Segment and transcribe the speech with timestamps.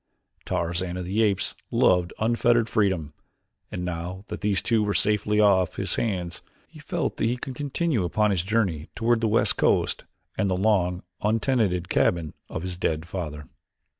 [0.45, 3.13] Tarzan of the Apes loved unfettered freedom,
[3.71, 7.53] and now that these two were safely off his hands, he felt that he could
[7.53, 12.77] continue upon his journey toward the west coast and the long untenanted cabin of his
[12.77, 13.45] dead father.